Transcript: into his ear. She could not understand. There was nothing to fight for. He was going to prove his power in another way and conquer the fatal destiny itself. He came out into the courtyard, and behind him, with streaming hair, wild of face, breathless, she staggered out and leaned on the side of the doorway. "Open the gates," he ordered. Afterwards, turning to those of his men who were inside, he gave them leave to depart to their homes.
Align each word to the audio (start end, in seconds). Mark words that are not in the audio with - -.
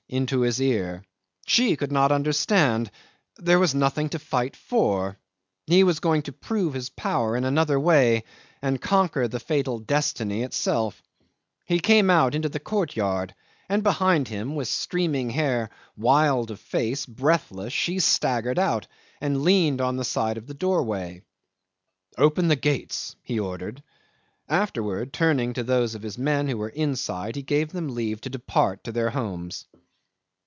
into 0.13 0.41
his 0.41 0.61
ear. 0.61 1.01
She 1.47 1.77
could 1.77 1.89
not 1.89 2.11
understand. 2.11 2.91
There 3.37 3.59
was 3.59 3.73
nothing 3.73 4.09
to 4.09 4.19
fight 4.19 4.57
for. 4.57 5.17
He 5.67 5.85
was 5.85 6.01
going 6.01 6.23
to 6.23 6.33
prove 6.33 6.73
his 6.73 6.89
power 6.89 7.37
in 7.37 7.45
another 7.45 7.79
way 7.79 8.25
and 8.61 8.81
conquer 8.81 9.29
the 9.29 9.39
fatal 9.39 9.79
destiny 9.79 10.43
itself. 10.43 11.01
He 11.63 11.79
came 11.79 12.09
out 12.09 12.35
into 12.35 12.49
the 12.49 12.59
courtyard, 12.59 13.33
and 13.69 13.83
behind 13.83 14.27
him, 14.27 14.53
with 14.53 14.67
streaming 14.67 15.29
hair, 15.29 15.69
wild 15.95 16.51
of 16.51 16.59
face, 16.59 17.05
breathless, 17.05 17.71
she 17.71 17.99
staggered 17.99 18.59
out 18.59 18.87
and 19.21 19.43
leaned 19.43 19.79
on 19.79 19.95
the 19.95 20.03
side 20.03 20.37
of 20.37 20.45
the 20.45 20.53
doorway. 20.53 21.21
"Open 22.17 22.49
the 22.49 22.57
gates," 22.57 23.15
he 23.23 23.39
ordered. 23.39 23.81
Afterwards, 24.49 25.11
turning 25.13 25.53
to 25.53 25.63
those 25.63 25.95
of 25.95 26.01
his 26.01 26.17
men 26.17 26.49
who 26.49 26.57
were 26.57 26.67
inside, 26.67 27.37
he 27.37 27.43
gave 27.43 27.71
them 27.71 27.95
leave 27.95 28.19
to 28.19 28.29
depart 28.29 28.83
to 28.83 28.91
their 28.91 29.11
homes. 29.11 29.67